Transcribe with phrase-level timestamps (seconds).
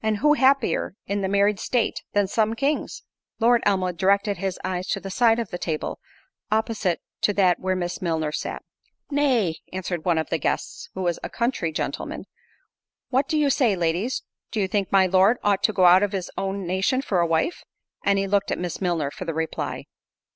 [0.03, 3.03] and who happier in the married state than some kings?"
[3.39, 5.99] Lord Elmwood directed his eyes to the side of the table,
[6.51, 8.63] opposite to that where Miss Milner sat.
[9.11, 12.25] "Nay," (answered one of the guests, who was a country gentleman)
[13.11, 16.31] "what do you say, ladies—do you think my Lord ought to go out of his
[16.35, 17.63] own nation for a wife?"
[18.03, 19.85] and he looked at Miss Milner for the reply.